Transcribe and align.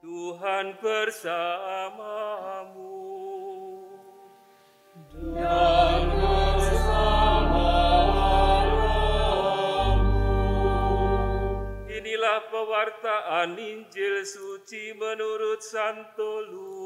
Tuhan 0.00 0.80
bersamamu. 0.80 1.28
Dan 5.36 6.00
bersama 6.08 7.68
Inilah 11.84 12.48
pewartaan 12.48 13.60
Injil 13.60 14.24
suci 14.24 14.96
menurut 14.96 15.60
Santo 15.60 16.48
Lukas. 16.48 16.79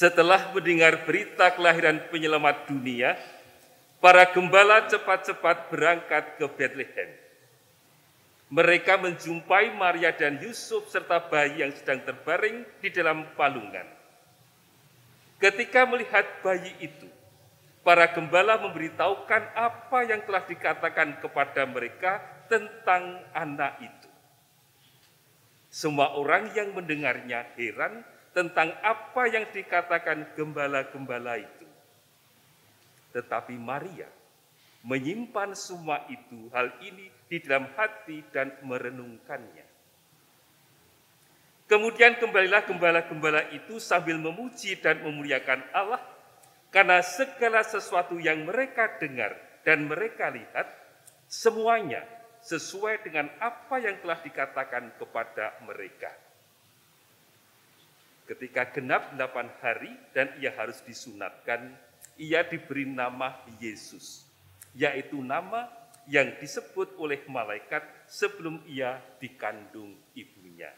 Setelah 0.00 0.48
mendengar 0.56 1.04
berita 1.04 1.52
kelahiran 1.52 2.00
penyelamat 2.08 2.72
dunia, 2.72 3.20
para 4.00 4.24
gembala 4.32 4.88
cepat-cepat 4.88 5.68
berangkat 5.68 6.40
ke 6.40 6.46
Bethlehem. 6.56 7.12
Mereka 8.48 8.96
menjumpai 8.96 9.76
Maria 9.76 10.08
dan 10.16 10.40
Yusuf 10.40 10.88
serta 10.88 11.20
bayi 11.28 11.60
yang 11.60 11.76
sedang 11.76 12.00
terbaring 12.00 12.64
di 12.80 12.88
dalam 12.88 13.28
palungan. 13.36 13.84
Ketika 15.36 15.84
melihat 15.84 16.24
bayi 16.40 16.72
itu, 16.80 17.04
para 17.84 18.08
gembala 18.08 18.56
memberitahukan 18.56 19.52
apa 19.52 19.98
yang 20.08 20.24
telah 20.24 20.48
dikatakan 20.48 21.20
kepada 21.20 21.68
mereka 21.68 22.24
tentang 22.48 23.20
anak 23.36 23.76
itu. 23.84 24.08
Semua 25.68 26.16
orang 26.16 26.56
yang 26.56 26.72
mendengarnya 26.72 27.52
heran 27.60 28.00
tentang 28.30 28.70
apa 28.80 29.22
yang 29.26 29.46
dikatakan 29.50 30.34
gembala-gembala 30.38 31.38
itu. 31.42 31.66
Tetapi 33.10 33.58
Maria 33.58 34.06
menyimpan 34.86 35.52
semua 35.52 36.08
itu, 36.08 36.48
hal 36.54 36.72
ini 36.80 37.12
di 37.28 37.36
dalam 37.42 37.68
hati 37.76 38.24
dan 38.32 38.54
merenungkannya. 38.64 39.66
Kemudian 41.70 42.18
kembalilah 42.18 42.66
gembala-gembala 42.66 43.46
itu 43.54 43.78
sambil 43.78 44.18
memuji 44.18 44.74
dan 44.82 45.06
memuliakan 45.06 45.62
Allah 45.70 46.02
karena 46.74 46.98
segala 46.98 47.62
sesuatu 47.62 48.18
yang 48.18 48.42
mereka 48.42 48.98
dengar 48.98 49.38
dan 49.62 49.86
mereka 49.86 50.34
lihat 50.34 50.66
semuanya 51.30 52.02
sesuai 52.42 53.06
dengan 53.06 53.30
apa 53.38 53.78
yang 53.78 54.02
telah 54.02 54.18
dikatakan 54.18 54.98
kepada 54.98 55.62
mereka. 55.62 56.10
Ketika 58.30 58.70
genap 58.70 59.10
delapan 59.10 59.50
hari 59.58 59.90
dan 60.14 60.30
ia 60.38 60.54
harus 60.54 60.78
disunatkan, 60.86 61.74
ia 62.14 62.46
diberi 62.46 62.86
nama 62.86 63.34
Yesus, 63.58 64.22
yaitu 64.70 65.18
nama 65.18 65.66
yang 66.06 66.38
disebut 66.38 66.94
oleh 67.02 67.26
malaikat 67.26 67.82
sebelum 68.06 68.62
ia 68.70 69.02
dikandung 69.18 69.98
ibunya. 70.14 70.70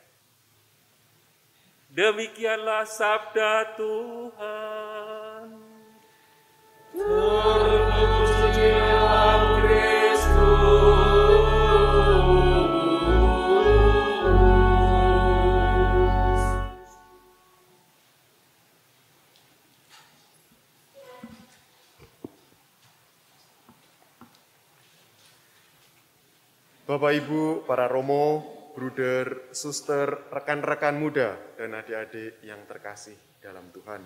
Demikianlah 1.93 2.89
sabda 2.89 3.77
Tuhan. 3.77 5.45
Terpujilah 6.97 7.62
Bapak 26.93 27.25
Ibu, 27.25 27.65
para 27.65 27.89
romo, 27.89 28.45
bruder, 28.77 29.49
suster, 29.57 30.29
rekan-rekan 30.29 30.93
muda, 31.01 31.41
dan 31.57 31.73
adik-adik 31.73 32.45
yang 32.45 32.61
terkasih 32.69 33.17
dalam 33.41 33.65
Tuhan. 33.73 34.05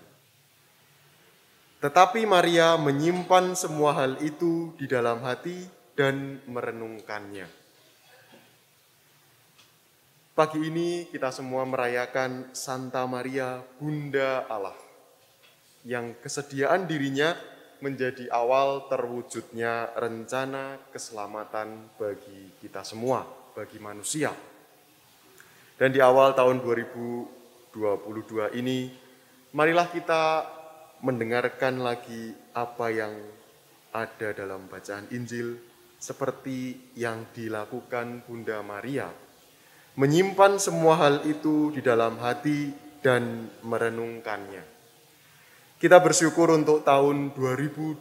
Tetapi 1.82 2.22
Maria 2.30 2.78
menyimpan 2.78 3.58
semua 3.58 3.90
hal 3.90 4.22
itu 4.22 4.70
di 4.78 4.86
dalam 4.86 5.18
hati 5.26 5.66
dan 5.98 6.38
merenungkannya. 6.46 7.50
Pagi 10.38 10.60
ini 10.62 11.10
kita 11.10 11.34
semua 11.34 11.66
merayakan 11.66 12.54
Santa 12.54 13.02
Maria, 13.10 13.66
Bunda 13.82 14.46
Allah, 14.46 14.78
yang 15.82 16.14
kesediaan 16.22 16.86
dirinya 16.86 17.34
menjadi 17.80 18.30
awal 18.32 18.88
terwujudnya 18.88 19.92
rencana 19.96 20.80
keselamatan 20.92 21.92
bagi 21.96 22.54
kita 22.60 22.84
semua, 22.86 23.26
bagi 23.52 23.76
manusia. 23.80 24.32
Dan 25.76 25.92
di 25.92 26.00
awal 26.00 26.32
tahun 26.32 26.64
2022 26.64 28.56
ini, 28.56 28.88
marilah 29.52 29.88
kita 29.92 30.48
mendengarkan 31.04 31.84
lagi 31.84 32.32
apa 32.56 32.86
yang 32.88 33.12
ada 33.92 34.32
dalam 34.32 34.68
bacaan 34.68 35.08
Injil 35.12 35.56
seperti 35.96 36.92
yang 36.96 37.28
dilakukan 37.32 38.24
Bunda 38.24 38.60
Maria. 38.60 39.08
Menyimpan 39.96 40.60
semua 40.60 41.00
hal 41.00 41.24
itu 41.24 41.72
di 41.72 41.80
dalam 41.80 42.20
hati 42.20 42.68
dan 43.00 43.48
merenungkannya. 43.64 44.75
Kita 45.76 46.00
bersyukur 46.00 46.48
untuk 46.56 46.88
tahun 46.88 47.36
2021. 47.36 48.00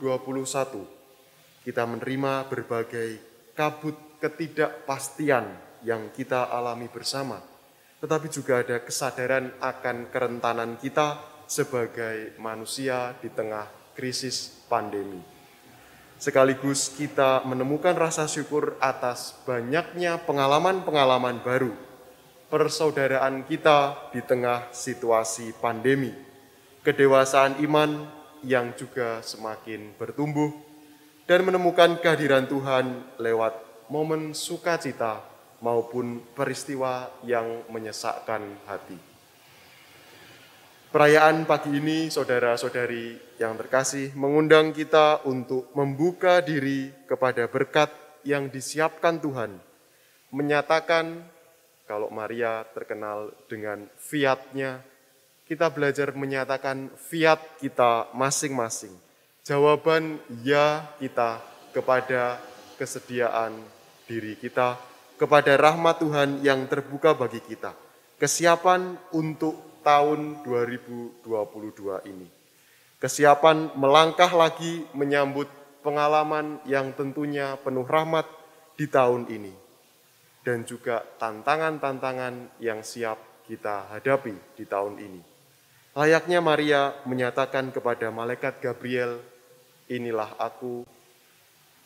Kita 1.60 1.84
menerima 1.84 2.48
berbagai 2.48 3.20
kabut 3.52 4.16
ketidakpastian 4.24 5.44
yang 5.84 6.08
kita 6.16 6.56
alami 6.56 6.88
bersama. 6.88 7.44
Tetapi 8.00 8.32
juga 8.32 8.64
ada 8.64 8.80
kesadaran 8.80 9.52
akan 9.60 10.08
kerentanan 10.08 10.80
kita 10.80 11.20
sebagai 11.52 12.40
manusia 12.40 13.12
di 13.20 13.28
tengah 13.28 13.68
krisis 13.92 14.56
pandemi. 14.72 15.20
Sekaligus 16.16 16.96
kita 16.96 17.44
menemukan 17.44 17.92
rasa 17.92 18.24
syukur 18.24 18.80
atas 18.80 19.36
banyaknya 19.44 20.24
pengalaman-pengalaman 20.24 21.44
baru, 21.44 21.76
persaudaraan 22.48 23.44
kita 23.44 24.08
di 24.16 24.24
tengah 24.24 24.72
situasi 24.72 25.52
pandemi, 25.60 26.25
kedewasaan 26.86 27.58
iman 27.66 28.06
yang 28.46 28.78
juga 28.78 29.26
semakin 29.26 29.98
bertumbuh, 29.98 30.54
dan 31.26 31.42
menemukan 31.42 31.98
kehadiran 31.98 32.46
Tuhan 32.46 33.18
lewat 33.18 33.58
momen 33.90 34.38
sukacita 34.38 35.26
maupun 35.66 36.22
peristiwa 36.38 37.10
yang 37.26 37.66
menyesakkan 37.74 38.46
hati. 38.70 39.02
Perayaan 40.94 41.44
pagi 41.44 41.76
ini, 41.76 42.08
saudara-saudari 42.08 43.36
yang 43.42 43.58
terkasih, 43.58 44.14
mengundang 44.16 44.72
kita 44.72 45.26
untuk 45.26 45.74
membuka 45.74 46.40
diri 46.40 46.94
kepada 47.10 47.50
berkat 47.50 47.90
yang 48.24 48.48
disiapkan 48.48 49.20
Tuhan, 49.20 49.58
menyatakan 50.32 51.26
kalau 51.84 52.08
Maria 52.14 52.64
terkenal 52.72 53.34
dengan 53.52 53.90
fiatnya, 54.00 54.80
kita 55.46 55.70
belajar 55.70 56.10
menyatakan 56.18 56.90
fiat 56.98 57.38
kita 57.62 58.10
masing-masing. 58.18 58.94
Jawaban 59.46 60.18
ya 60.42 60.90
kita 60.98 61.38
kepada 61.70 62.42
kesediaan 62.82 63.54
diri 64.10 64.34
kita, 64.42 64.74
kepada 65.22 65.54
rahmat 65.54 66.02
Tuhan 66.02 66.42
yang 66.42 66.66
terbuka 66.66 67.14
bagi 67.14 67.46
kita. 67.46 67.78
Kesiapan 68.18 68.98
untuk 69.14 69.86
tahun 69.86 70.42
2022 70.42 71.22
ini. 72.10 72.26
Kesiapan 72.98 73.78
melangkah 73.78 74.34
lagi 74.34 74.82
menyambut 74.98 75.46
pengalaman 75.86 76.58
yang 76.66 76.90
tentunya 76.98 77.54
penuh 77.62 77.86
rahmat 77.86 78.26
di 78.74 78.90
tahun 78.90 79.30
ini. 79.30 79.54
Dan 80.42 80.66
juga 80.66 81.06
tantangan-tantangan 81.22 82.58
yang 82.58 82.82
siap 82.82 83.46
kita 83.46 83.94
hadapi 83.94 84.58
di 84.58 84.66
tahun 84.66 84.98
ini. 84.98 85.35
Layaknya 85.96 86.44
Maria 86.44 86.92
menyatakan 87.08 87.72
kepada 87.72 88.12
malaikat 88.12 88.60
Gabriel, 88.60 89.24
"Inilah 89.88 90.36
aku, 90.36 90.84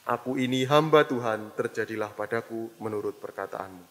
aku 0.02 0.34
ini 0.34 0.66
hamba 0.66 1.06
Tuhan, 1.06 1.54
terjadilah 1.54 2.10
padaku 2.18 2.74
menurut 2.82 3.22
perkataanmu." 3.22 3.86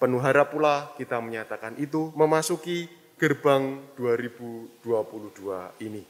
Penuh 0.00 0.24
harap 0.24 0.56
pula 0.56 0.96
kita 0.96 1.20
menyatakan 1.20 1.76
itu 1.76 2.08
memasuki 2.16 2.88
gerbang 3.20 3.76
2022 4.00 5.68
ini. 5.84 6.00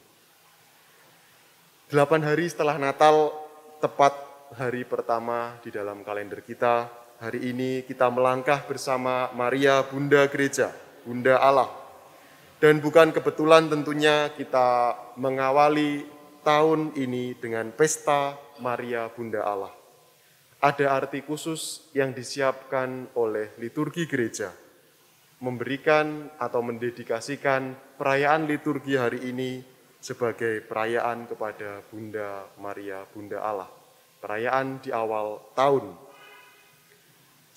Delapan 1.90 2.22
hari 2.22 2.46
setelah 2.46 2.78
Natal, 2.78 3.34
tepat 3.82 4.14
hari 4.54 4.86
pertama 4.86 5.58
di 5.66 5.74
dalam 5.74 6.06
kalender 6.06 6.46
kita, 6.46 6.86
hari 7.18 7.50
ini 7.50 7.82
kita 7.82 8.06
melangkah 8.06 8.62
bersama 8.70 9.34
Maria 9.34 9.82
Bunda 9.82 10.30
Gereja, 10.30 10.70
Bunda 11.02 11.42
Allah, 11.42 11.81
dan 12.62 12.78
bukan 12.78 13.10
kebetulan 13.10 13.66
tentunya 13.66 14.30
kita 14.38 14.94
mengawali 15.18 16.06
tahun 16.46 16.94
ini 16.94 17.34
dengan 17.34 17.74
pesta 17.74 18.38
Maria 18.62 19.10
Bunda 19.10 19.42
Allah. 19.42 19.74
Ada 20.62 20.94
arti 20.94 21.26
khusus 21.26 21.90
yang 21.90 22.14
disiapkan 22.14 23.10
oleh 23.18 23.50
liturgi 23.58 24.06
gereja, 24.06 24.54
memberikan 25.42 26.30
atau 26.38 26.62
mendedikasikan 26.62 27.74
perayaan 27.98 28.46
liturgi 28.46 28.94
hari 28.94 29.26
ini 29.26 29.66
sebagai 29.98 30.62
perayaan 30.62 31.26
kepada 31.26 31.82
Bunda 31.90 32.46
Maria 32.62 33.02
Bunda 33.10 33.42
Allah, 33.42 33.70
perayaan 34.22 34.78
di 34.78 34.94
awal 34.94 35.50
tahun. 35.58 35.98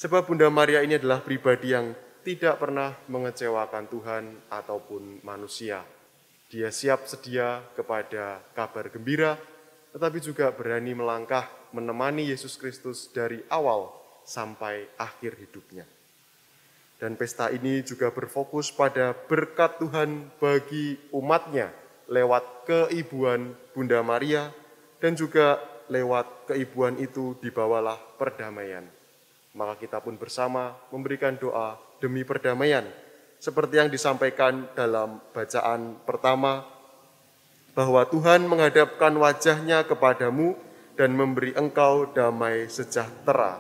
Sebab 0.02 0.26
Bunda 0.26 0.50
Maria 0.50 0.82
ini 0.82 0.98
adalah 0.98 1.22
pribadi 1.22 1.78
yang 1.78 1.94
tidak 2.26 2.58
pernah 2.58 2.98
mengecewakan 3.06 3.86
Tuhan 3.86 4.24
ataupun 4.50 5.22
manusia. 5.22 5.86
Dia 6.50 6.74
siap 6.74 7.06
sedia 7.06 7.62
kepada 7.78 8.42
kabar 8.58 8.90
gembira, 8.90 9.38
tetapi 9.94 10.18
juga 10.26 10.50
berani 10.50 10.98
melangkah 10.98 11.46
menemani 11.70 12.34
Yesus 12.34 12.58
Kristus 12.58 13.14
dari 13.14 13.46
awal 13.46 13.94
sampai 14.26 14.90
akhir 14.98 15.38
hidupnya. 15.38 15.86
Dan 16.98 17.14
pesta 17.14 17.54
ini 17.54 17.86
juga 17.86 18.10
berfokus 18.10 18.74
pada 18.74 19.14
berkat 19.14 19.78
Tuhan 19.78 20.34
bagi 20.42 20.98
umatnya 21.14 21.70
lewat 22.10 22.66
keibuan 22.66 23.54
Bunda 23.78 24.02
Maria 24.02 24.50
dan 24.98 25.14
juga 25.14 25.62
lewat 25.92 26.50
keibuan 26.50 26.98
itu 26.98 27.38
dibawalah 27.38 28.00
perdamaian. 28.18 28.88
Maka 29.54 29.78
kita 29.78 30.02
pun 30.02 30.18
bersama 30.18 30.74
memberikan 30.90 31.38
doa 31.38 31.85
demi 32.00 32.28
perdamaian. 32.28 32.86
Seperti 33.40 33.78
yang 33.78 33.90
disampaikan 33.92 34.68
dalam 34.74 35.22
bacaan 35.36 36.02
pertama, 36.08 36.66
bahwa 37.76 38.08
Tuhan 38.08 38.48
menghadapkan 38.48 39.12
wajahnya 39.20 39.84
kepadamu 39.84 40.56
dan 40.96 41.12
memberi 41.12 41.52
engkau 41.60 42.08
damai 42.08 42.72
sejahtera. 42.72 43.60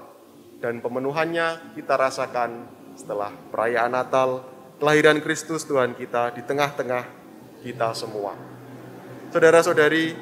Dan 0.63 0.79
pemenuhannya 0.79 1.75
kita 1.75 1.99
rasakan 1.99 2.63
setelah 2.95 3.35
perayaan 3.51 3.91
Natal, 3.91 4.47
kelahiran 4.79 5.19
Kristus 5.19 5.67
Tuhan 5.67 5.93
kita 5.99 6.31
di 6.31 6.41
tengah-tengah 6.47 7.03
kita 7.59 7.91
semua. 7.91 8.39
Saudara-saudari, 9.35 10.15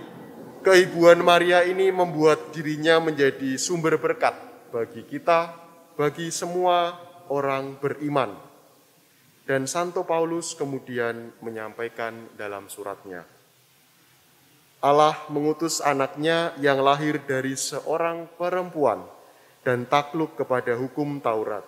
keibuan 0.66 1.22
Maria 1.22 1.62
ini 1.62 1.94
membuat 1.94 2.50
dirinya 2.50 2.98
menjadi 2.98 3.62
sumber 3.62 4.02
berkat 4.02 4.34
bagi 4.74 5.06
kita, 5.06 5.54
bagi 5.94 6.34
semua 6.34 6.98
orang 7.32 7.78
beriman. 7.80 8.34
Dan 9.44 9.68
Santo 9.68 10.08
Paulus 10.08 10.56
kemudian 10.56 11.36
menyampaikan 11.44 12.32
dalam 12.40 12.72
suratnya, 12.72 13.28
Allah 14.84 15.16
mengutus 15.32 15.84
anaknya 15.84 16.56
yang 16.64 16.80
lahir 16.80 17.20
dari 17.24 17.56
seorang 17.56 18.28
perempuan 18.40 19.04
dan 19.64 19.84
takluk 19.88 20.40
kepada 20.40 20.76
hukum 20.80 21.20
Taurat. 21.24 21.64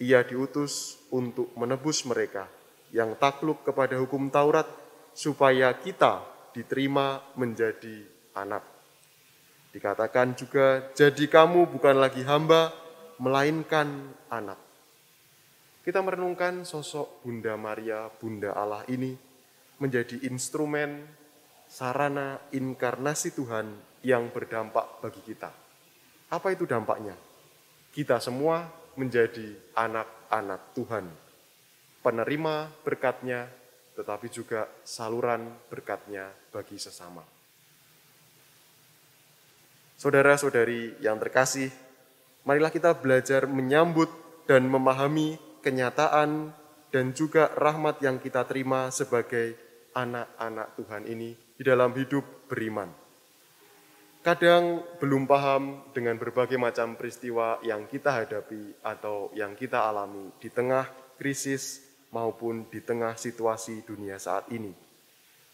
Ia 0.00 0.24
diutus 0.24 1.00
untuk 1.12 1.52
menebus 1.56 2.04
mereka 2.08 2.48
yang 2.92 3.16
takluk 3.16 3.60
kepada 3.64 3.96
hukum 4.00 4.28
Taurat 4.28 4.68
supaya 5.16 5.72
kita 5.76 6.24
diterima 6.52 7.24
menjadi 7.36 8.04
anak. 8.36 8.64
Dikatakan 9.72 10.36
juga, 10.36 10.92
jadi 10.92 11.24
kamu 11.28 11.72
bukan 11.72 11.96
lagi 12.00 12.20
hamba, 12.24 12.72
melainkan 13.16 14.12
anak 14.28 14.71
kita 15.82 15.98
merenungkan 15.98 16.62
sosok 16.62 17.26
Bunda 17.26 17.58
Maria, 17.58 18.06
Bunda 18.06 18.54
Allah 18.54 18.86
ini 18.86 19.18
menjadi 19.82 20.22
instrumen 20.30 21.02
sarana 21.66 22.38
inkarnasi 22.54 23.34
Tuhan 23.34 23.66
yang 24.06 24.30
berdampak 24.30 25.02
bagi 25.02 25.18
kita. 25.26 25.50
Apa 26.30 26.54
itu 26.54 26.70
dampaknya? 26.70 27.18
Kita 27.90 28.22
semua 28.22 28.62
menjadi 28.94 29.58
anak-anak 29.74 30.60
Tuhan, 30.78 31.04
penerima 32.00 32.70
berkatnya, 32.86 33.50
tetapi 33.98 34.30
juga 34.30 34.70
saluran 34.86 35.50
berkatnya 35.66 36.30
bagi 36.54 36.78
sesama. 36.78 37.26
Saudara-saudari 39.98 40.98
yang 41.02 41.18
terkasih, 41.18 41.70
marilah 42.46 42.70
kita 42.70 42.94
belajar 42.94 43.50
menyambut 43.50 44.10
dan 44.46 44.66
memahami 44.66 45.38
kenyataan 45.62 46.50
dan 46.92 47.16
juga 47.16 47.54
rahmat 47.56 48.02
yang 48.04 48.20
kita 48.20 48.44
terima 48.44 48.92
sebagai 48.92 49.56
anak-anak 49.96 50.76
Tuhan 50.76 51.08
ini 51.08 51.32
di 51.56 51.62
dalam 51.64 51.94
hidup 51.96 52.50
beriman. 52.50 52.90
Kadang 54.22 54.86
belum 55.02 55.26
paham 55.26 55.90
dengan 55.90 56.14
berbagai 56.14 56.54
macam 56.54 56.94
peristiwa 56.94 57.58
yang 57.66 57.90
kita 57.90 58.22
hadapi 58.22 58.86
atau 58.86 59.34
yang 59.34 59.58
kita 59.58 59.82
alami 59.82 60.30
di 60.38 60.46
tengah 60.46 60.86
krisis 61.18 61.82
maupun 62.14 62.70
di 62.70 62.78
tengah 62.84 63.18
situasi 63.18 63.82
dunia 63.82 64.22
saat 64.22 64.46
ini. 64.54 64.70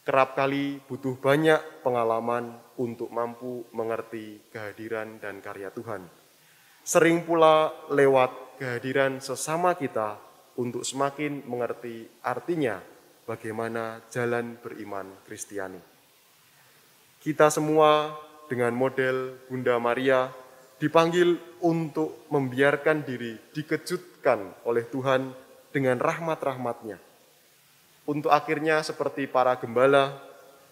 Kerap 0.04 0.36
kali 0.36 0.84
butuh 0.84 1.16
banyak 1.16 1.84
pengalaman 1.84 2.60
untuk 2.76 3.08
mampu 3.08 3.64
mengerti 3.72 4.40
kehadiran 4.52 5.16
dan 5.16 5.40
karya 5.40 5.72
Tuhan. 5.72 6.04
Sering 6.84 7.24
pula 7.24 7.72
lewat 7.92 8.32
kehadiran 8.58 9.22
sesama 9.22 9.78
kita 9.78 10.18
untuk 10.58 10.82
semakin 10.82 11.46
mengerti 11.46 12.10
artinya 12.26 12.82
bagaimana 13.22 14.02
jalan 14.10 14.58
beriman 14.58 15.06
Kristiani. 15.22 15.78
Kita 17.22 17.54
semua 17.54 18.18
dengan 18.50 18.74
model 18.74 19.38
Bunda 19.46 19.78
Maria 19.78 20.26
dipanggil 20.82 21.38
untuk 21.62 22.26
membiarkan 22.34 23.06
diri 23.06 23.38
dikejutkan 23.54 24.66
oleh 24.66 24.82
Tuhan 24.90 25.30
dengan 25.70 26.02
rahmat-rahmatnya. 26.02 26.98
Untuk 28.10 28.34
akhirnya 28.34 28.82
seperti 28.82 29.30
para 29.30 29.54
gembala, 29.60 30.18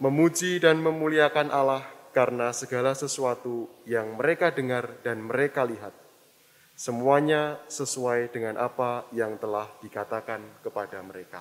memuji 0.02 0.58
dan 0.58 0.82
memuliakan 0.82 1.52
Allah 1.54 1.84
karena 2.10 2.50
segala 2.50 2.96
sesuatu 2.96 3.68
yang 3.84 4.16
mereka 4.16 4.48
dengar 4.48 4.88
dan 5.04 5.20
mereka 5.20 5.68
lihat 5.68 6.05
Semuanya 6.76 7.56
sesuai 7.72 8.28
dengan 8.36 8.60
apa 8.60 9.08
yang 9.16 9.40
telah 9.40 9.64
dikatakan 9.80 10.60
kepada 10.60 11.00
mereka. 11.00 11.40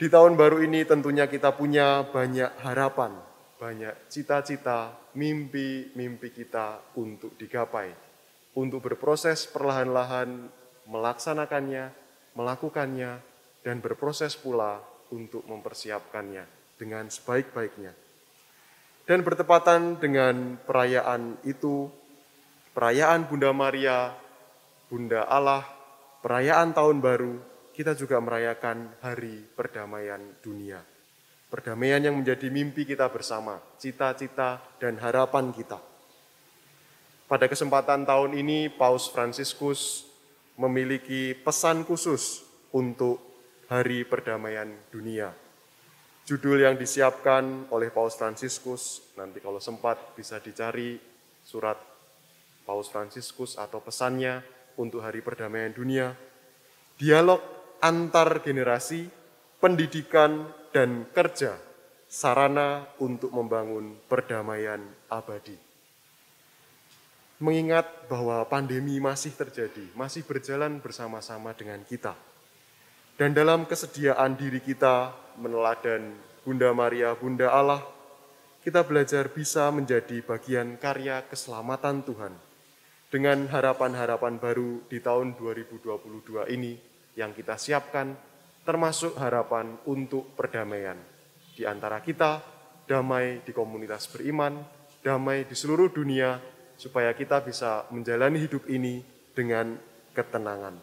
Di 0.00 0.08
tahun 0.08 0.32
baru 0.36 0.64
ini 0.64 0.88
tentunya 0.88 1.28
kita 1.28 1.52
punya 1.52 2.04
banyak 2.08 2.56
harapan, 2.64 3.12
banyak 3.60 4.08
cita-cita, 4.08 4.96
mimpi-mimpi 5.12 6.32
kita 6.32 6.96
untuk 6.96 7.36
digapai, 7.36 7.92
untuk 8.56 8.80
berproses 8.80 9.44
perlahan-lahan 9.48 10.48
melaksanakannya, 10.88 11.92
melakukannya, 12.32 13.20
dan 13.60 13.80
berproses 13.84 14.36
pula 14.36 14.80
untuk 15.12 15.44
mempersiapkannya 15.44 16.44
dengan 16.80 17.08
sebaik-baiknya. 17.08 17.92
Dan 19.06 19.22
bertepatan 19.22 20.02
dengan 20.02 20.58
perayaan 20.60 21.38
itu, 21.46 21.88
perayaan 22.76 23.24
Bunda 23.24 23.56
Maria, 23.56 24.12
Bunda 24.92 25.24
Allah, 25.24 25.64
perayaan 26.20 26.76
Tahun 26.76 27.00
Baru, 27.00 27.40
kita 27.72 27.96
juga 27.96 28.20
merayakan 28.20 29.00
Hari 29.00 29.48
Perdamaian 29.56 30.20
Dunia. 30.44 30.84
Perdamaian 31.48 32.04
yang 32.04 32.20
menjadi 32.20 32.52
mimpi 32.52 32.84
kita 32.84 33.08
bersama, 33.08 33.56
cita-cita 33.80 34.60
dan 34.76 35.00
harapan 35.00 35.56
kita. 35.56 35.80
Pada 37.24 37.48
kesempatan 37.48 38.04
tahun 38.04 38.36
ini, 38.36 38.68
Paus 38.68 39.08
Fransiskus 39.08 40.04
memiliki 40.60 41.32
pesan 41.32 41.80
khusus 41.80 42.44
untuk 42.76 43.24
Hari 43.72 44.04
Perdamaian 44.04 44.68
Dunia. 44.92 45.32
Judul 46.28 46.68
yang 46.68 46.76
disiapkan 46.76 47.72
oleh 47.72 47.88
Paus 47.88 48.20
Fransiskus, 48.20 49.16
nanti 49.16 49.40
kalau 49.40 49.64
sempat 49.64 50.12
bisa 50.12 50.36
dicari 50.44 51.00
surat 51.40 51.95
Paus 52.66 52.90
Fransiskus 52.90 53.54
atau 53.54 53.78
pesannya 53.78 54.42
untuk 54.74 55.00
Hari 55.00 55.22
Perdamaian 55.22 55.70
Dunia, 55.70 56.12
dialog 56.98 57.40
antar 57.80 58.42
generasi 58.42 59.06
pendidikan, 59.62 60.44
dan 60.70 61.08
kerja 61.08 61.56
sarana 62.04 62.84
untuk 63.00 63.32
membangun 63.32 63.96
perdamaian 64.12 64.76
abadi. 65.08 65.56
Mengingat 67.40 68.08
bahwa 68.12 68.44
pandemi 68.44 69.00
masih 69.00 69.32
terjadi, 69.32 69.88
masih 69.96 70.24
berjalan 70.28 70.76
bersama-sama 70.80 71.56
dengan 71.56 71.80
kita. 71.84 72.12
Dan 73.16 73.32
dalam 73.32 73.64
kesediaan 73.64 74.36
diri 74.36 74.60
kita 74.60 75.16
meneladan 75.40 76.12
Bunda 76.44 76.76
Maria, 76.76 77.16
Bunda 77.16 77.48
Allah, 77.48 77.80
kita 78.60 78.84
belajar 78.84 79.32
bisa 79.32 79.72
menjadi 79.72 80.20
bagian 80.20 80.76
karya 80.76 81.24
keselamatan 81.24 82.04
Tuhan 82.04 82.45
dengan 83.16 83.48
harapan-harapan 83.48 84.36
baru 84.36 84.84
di 84.92 85.00
tahun 85.00 85.40
2022 85.40 86.52
ini 86.52 86.76
yang 87.16 87.32
kita 87.32 87.56
siapkan, 87.56 88.12
termasuk 88.60 89.16
harapan 89.16 89.72
untuk 89.88 90.36
perdamaian 90.36 91.00
di 91.56 91.64
antara 91.64 92.04
kita, 92.04 92.44
damai 92.84 93.40
di 93.40 93.56
komunitas 93.56 94.04
beriman, 94.12 94.60
damai 95.00 95.48
di 95.48 95.56
seluruh 95.56 95.88
dunia, 95.88 96.36
supaya 96.76 97.08
kita 97.16 97.40
bisa 97.40 97.88
menjalani 97.88 98.36
hidup 98.36 98.68
ini 98.68 99.00
dengan 99.32 99.80
ketenangan. 100.12 100.76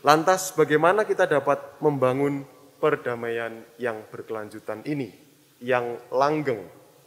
Lantas, 0.00 0.56
bagaimana 0.56 1.04
kita 1.04 1.28
dapat 1.28 1.84
membangun 1.84 2.48
perdamaian 2.80 3.60
yang 3.76 4.08
berkelanjutan 4.08 4.80
ini, 4.88 5.12
yang 5.60 6.00
langgeng, 6.08 6.64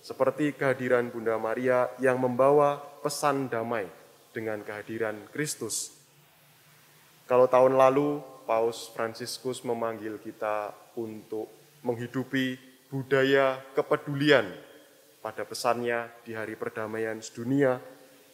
seperti 0.07 0.55
kehadiran 0.55 1.11
Bunda 1.11 1.35
Maria 1.35 1.91
yang 1.99 2.15
membawa 2.15 2.79
pesan 3.03 3.51
damai 3.51 3.91
dengan 4.31 4.63
kehadiran 4.63 5.19
Kristus. 5.35 5.91
Kalau 7.27 7.51
tahun 7.51 7.75
lalu 7.75 8.23
Paus 8.47 8.87
Fransiskus 8.95 9.67
memanggil 9.67 10.15
kita 10.23 10.71
untuk 10.95 11.51
menghidupi 11.83 12.55
budaya 12.87 13.59
kepedulian 13.75 14.47
pada 15.19 15.43
pesannya 15.43 16.07
di 16.23 16.31
Hari 16.31 16.55
Perdamaian 16.55 17.19
Sedunia, 17.19 17.83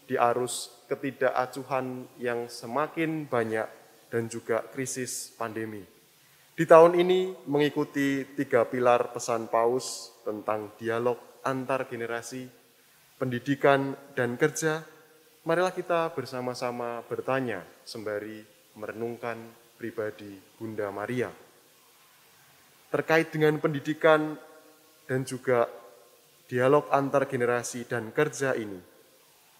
di 0.06 0.13
arus 0.13 0.70
ketidakacuhan 0.86 2.06
yang 2.22 2.46
semakin 2.53 3.25
banyak 3.25 3.65
dan 4.13 4.30
juga 4.30 4.62
krisis 4.62 5.34
pandemi. 5.34 5.82
Di 6.53 6.70
tahun 6.70 7.01
ini 7.01 7.50
mengikuti 7.50 8.30
tiga 8.38 8.62
pilar 8.70 9.10
pesan 9.10 9.50
Paus 9.50 10.13
tentang 10.22 10.70
dialog 10.77 11.33
antar 11.44 11.86
generasi, 11.88 12.48
pendidikan, 13.20 13.96
dan 14.16 14.36
kerja, 14.40 14.84
marilah 15.44 15.76
kita 15.76 16.12
bersama-sama 16.16 17.04
bertanya 17.08 17.64
sembari 17.84 18.44
merenungkan 18.80 19.38
pribadi 19.78 20.40
Bunda 20.58 20.90
Maria. 20.90 21.30
Terkait 22.90 23.30
dengan 23.34 23.58
pendidikan 23.60 24.38
dan 25.08 25.28
juga 25.28 25.68
dialog 26.48 26.88
antar 26.94 27.28
generasi 27.28 27.86
dan 27.90 28.14
kerja 28.16 28.56
ini, 28.56 28.80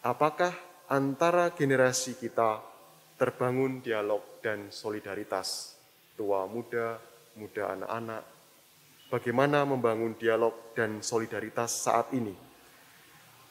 apakah 0.06 0.54
antara 0.88 1.52
generasi 1.52 2.20
kita 2.20 2.62
terbangun 3.18 3.82
dialog 3.82 4.40
dan 4.44 4.70
solidaritas 4.70 5.80
tua 6.14 6.46
muda, 6.46 7.02
muda 7.40 7.74
anak-anak, 7.74 8.24
bagaimana 9.14 9.62
membangun 9.62 10.18
dialog 10.18 10.74
dan 10.74 11.06
solidaritas 11.06 11.86
saat 11.86 12.10
ini. 12.18 12.34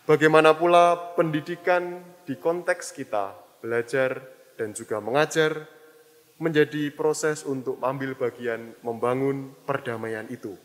Bagaimana 0.02 0.58
pula 0.58 1.14
pendidikan 1.14 2.02
di 2.26 2.34
konteks 2.34 2.90
kita 2.90 3.38
belajar 3.62 4.18
dan 4.58 4.74
juga 4.74 4.98
mengajar 4.98 5.70
menjadi 6.42 6.90
proses 6.90 7.46
untuk 7.46 7.78
ambil 7.78 8.18
bagian 8.18 8.74
membangun 8.82 9.54
perdamaian 9.62 10.26
itu. 10.26 10.58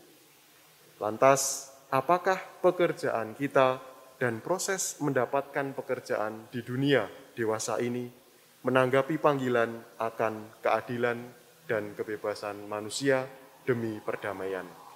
Lantas, 0.98 1.70
apakah 1.94 2.42
pekerjaan 2.58 3.38
kita 3.38 3.78
dan 4.18 4.42
proses 4.42 4.98
mendapatkan 4.98 5.78
pekerjaan 5.78 6.50
di 6.50 6.66
dunia 6.66 7.06
dewasa 7.38 7.78
ini 7.78 8.10
menanggapi 8.66 9.22
panggilan 9.22 9.78
akan 10.02 10.58
keadilan 10.58 11.22
dan 11.70 11.94
kebebasan 11.94 12.66
manusia 12.66 13.22
demi 13.62 14.02
perdamaian? 14.02 14.87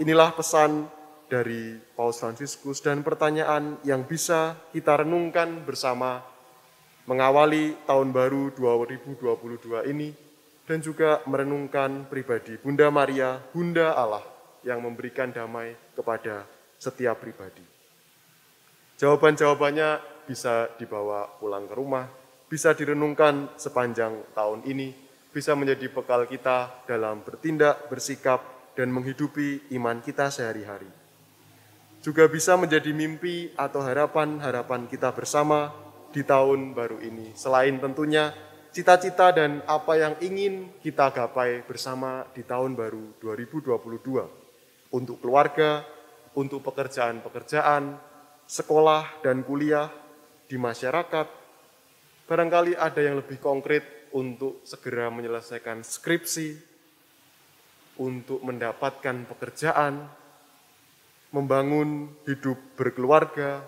Inilah 0.00 0.32
pesan 0.32 0.88
dari 1.28 1.76
Paus 1.92 2.16
Fransiskus 2.16 2.80
dan 2.80 3.04
pertanyaan 3.04 3.76
yang 3.84 4.08
bisa 4.08 4.56
kita 4.72 5.04
renungkan 5.04 5.68
bersama 5.68 6.24
mengawali 7.04 7.76
tahun 7.84 8.08
baru 8.08 8.56
2022 8.56 9.92
ini 9.92 10.16
dan 10.64 10.80
juga 10.80 11.20
merenungkan 11.28 12.08
pribadi 12.08 12.56
Bunda 12.56 12.88
Maria, 12.88 13.36
Bunda 13.52 13.92
Allah 13.92 14.24
yang 14.64 14.80
memberikan 14.80 15.28
damai 15.28 15.76
kepada 15.92 16.48
setiap 16.80 17.20
pribadi. 17.20 17.64
Jawaban-jawabannya 18.96 20.24
bisa 20.24 20.72
dibawa 20.80 21.28
pulang 21.36 21.68
ke 21.68 21.74
rumah, 21.76 22.08
bisa 22.48 22.72
direnungkan 22.72 23.60
sepanjang 23.60 24.32
tahun 24.32 24.64
ini, 24.64 24.94
bisa 25.32 25.52
menjadi 25.52 25.88
bekal 25.92 26.24
kita 26.24 26.86
dalam 26.86 27.20
bertindak, 27.24 27.88
bersikap, 27.92 28.51
dan 28.72 28.88
menghidupi 28.88 29.72
iman 29.76 30.00
kita 30.00 30.32
sehari-hari. 30.32 30.88
Juga 32.02 32.26
bisa 32.26 32.58
menjadi 32.58 32.90
mimpi 32.90 33.54
atau 33.54 33.78
harapan-harapan 33.84 34.90
kita 34.90 35.14
bersama 35.14 35.70
di 36.10 36.26
tahun 36.26 36.74
baru 36.74 36.98
ini. 36.98 37.30
Selain 37.38 37.78
tentunya 37.78 38.34
cita-cita 38.74 39.30
dan 39.30 39.62
apa 39.68 39.94
yang 39.94 40.14
ingin 40.18 40.72
kita 40.82 41.12
gapai 41.12 41.62
bersama 41.62 42.26
di 42.34 42.42
tahun 42.42 42.74
baru 42.74 43.20
2022 43.22 44.92
untuk 44.92 45.20
keluarga, 45.22 45.84
untuk 46.34 46.64
pekerjaan-pekerjaan, 46.64 47.96
sekolah 48.48 49.22
dan 49.24 49.44
kuliah 49.46 49.92
di 50.48 50.56
masyarakat. 50.56 51.26
Barangkali 52.26 52.76
ada 52.76 53.00
yang 53.00 53.20
lebih 53.20 53.38
konkret 53.38 54.10
untuk 54.12 54.64
segera 54.64 55.08
menyelesaikan 55.08 55.84
skripsi, 55.84 56.71
untuk 58.02 58.42
mendapatkan 58.42 59.30
pekerjaan, 59.30 60.10
membangun 61.30 62.10
hidup 62.26 62.58
berkeluarga, 62.74 63.62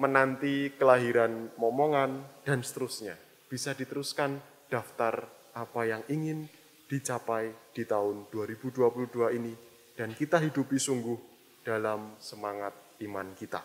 menanti 0.00 0.72
kelahiran 0.80 1.52
momongan, 1.60 2.24
dan 2.40 2.64
seterusnya. 2.64 3.20
Bisa 3.52 3.76
diteruskan 3.76 4.40
daftar 4.72 5.28
apa 5.52 5.80
yang 5.84 6.02
ingin 6.08 6.48
dicapai 6.88 7.52
di 7.76 7.84
tahun 7.84 8.32
2022 8.32 9.36
ini, 9.36 9.52
dan 9.92 10.16
kita 10.16 10.40
hidupi 10.40 10.80
sungguh 10.80 11.18
dalam 11.60 12.16
semangat 12.16 12.72
iman 13.04 13.28
kita. 13.36 13.60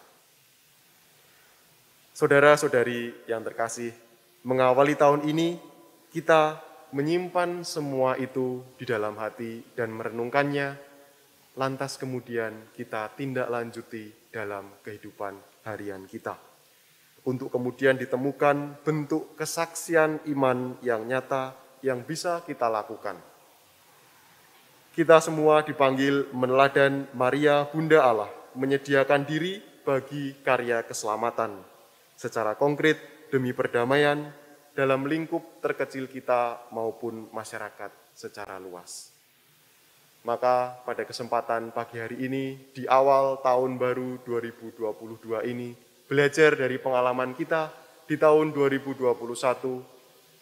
Saudara-saudari 2.16 3.28
yang 3.28 3.44
terkasih, 3.44 3.92
mengawali 4.44 4.96
tahun 4.96 5.28
ini 5.28 5.60
kita 6.14 6.64
menyimpan 6.96 7.68
semua 7.68 8.16
itu 8.16 8.64
di 8.80 8.88
dalam 8.88 9.20
hati 9.20 9.60
dan 9.76 9.92
merenungkannya, 9.92 10.80
lantas 11.60 12.00
kemudian 12.00 12.72
kita 12.72 13.12
tindak 13.20 13.52
lanjuti 13.52 14.32
dalam 14.32 14.80
kehidupan 14.80 15.36
harian 15.68 16.08
kita. 16.08 16.40
Untuk 17.28 17.52
kemudian 17.52 18.00
ditemukan 18.00 18.80
bentuk 18.88 19.36
kesaksian 19.36 20.24
iman 20.32 20.80
yang 20.80 21.04
nyata 21.04 21.52
yang 21.84 22.00
bisa 22.08 22.40
kita 22.48 22.72
lakukan. 22.72 23.20
Kita 24.96 25.20
semua 25.20 25.68
dipanggil 25.68 26.32
meneladan 26.32 27.12
Maria 27.12 27.68
Bunda 27.68 28.08
Allah, 28.08 28.32
menyediakan 28.56 29.28
diri 29.28 29.60
bagi 29.84 30.32
karya 30.40 30.80
keselamatan 30.88 31.60
secara 32.16 32.56
konkret 32.56 33.28
demi 33.28 33.52
perdamaian 33.52 34.32
dalam 34.76 35.08
lingkup 35.08 35.64
terkecil 35.64 36.12
kita 36.12 36.70
maupun 36.76 37.32
masyarakat 37.32 37.90
secara 38.12 38.60
luas. 38.60 39.16
Maka 40.28 40.84
pada 40.84 41.08
kesempatan 41.08 41.72
pagi 41.72 42.02
hari 42.02 42.28
ini, 42.28 42.60
di 42.76 42.84
awal 42.90 43.40
tahun 43.40 43.80
baru 43.80 44.20
2022 44.28 45.48
ini, 45.48 45.72
belajar 46.10 46.60
dari 46.60 46.76
pengalaman 46.76 47.32
kita 47.38 47.72
di 48.04 48.20
tahun 48.20 48.52
2021, 48.52 49.16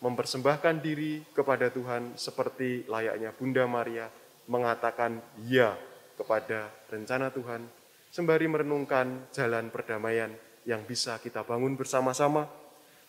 mempersembahkan 0.04 0.76
diri 0.84 1.24
kepada 1.32 1.72
Tuhan 1.72 2.16
seperti 2.16 2.88
layaknya 2.88 3.36
Bunda 3.36 3.64
Maria, 3.68 4.08
mengatakan 4.48 5.20
ya 5.48 5.76
kepada 6.16 6.72
rencana 6.88 7.32
Tuhan, 7.32 7.68
sembari 8.08 8.48
merenungkan 8.48 9.32
jalan 9.36 9.68
perdamaian 9.68 10.32
yang 10.64 10.84
bisa 10.88 11.20
kita 11.20 11.44
bangun 11.44 11.76
bersama-sama. 11.76 12.48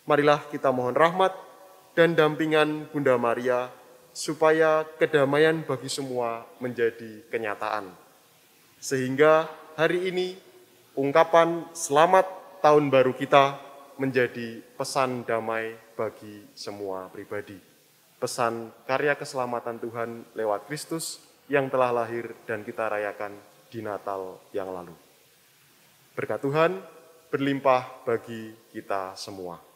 Marilah 0.05 0.37
kita 0.53 0.69
mohon 0.69 0.93
rahmat 0.93 1.33
dan 1.97 2.13
dampingan 2.13 2.85
Bunda 2.93 3.17
Maria 3.17 3.73
supaya 4.13 4.85
kedamaian 5.01 5.65
bagi 5.65 5.89
semua 5.89 6.45
menjadi 6.61 7.25
kenyataan. 7.33 7.89
Sehingga 8.77 9.49
hari 9.73 10.13
ini 10.13 10.37
ungkapan 10.93 11.65
selamat 11.73 12.29
tahun 12.61 12.93
baru 12.93 13.17
kita 13.17 13.57
menjadi 13.97 14.61
pesan 14.77 15.25
damai 15.25 15.73
bagi 15.97 16.45
semua 16.53 17.09
pribadi. 17.09 17.57
pesan 18.15 18.71
karya 18.87 19.13
keselamatan 19.13 19.77
Tuhan 19.77 20.23
lewat 20.33 20.65
Kristus 20.71 21.19
yang 21.51 21.67
telah 21.69 21.91
lahir 21.91 22.33
dan 22.47 22.63
kita 22.63 22.87
rayakan 22.87 23.37
di 23.69 23.83
Natal 23.83 24.39
yang 24.55 24.71
lalu. 24.71 24.95
Berkat 26.15 26.41
Tuhan 26.41 26.79
berlimpah 27.29 28.07
bagi 28.07 28.55
kita 28.71 29.13
semua. 29.19 29.74